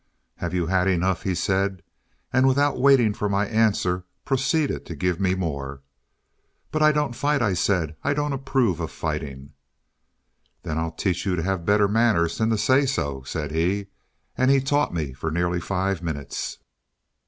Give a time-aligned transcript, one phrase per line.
[0.37, 1.83] "Have you had enough?" he said,
[2.33, 5.83] and, without waiting for my answer, proceeded to give me more.
[6.71, 9.53] "But I don't fight," I said; "I don't approve of fighting."
[10.63, 13.89] "Then I'll teach you to have better manners than to say so," said he,
[14.35, 16.57] and he taught me for nearly five minutes.